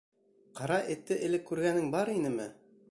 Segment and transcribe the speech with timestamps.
[0.59, 2.51] Ҡара Этте элек күргәнең бар инеме?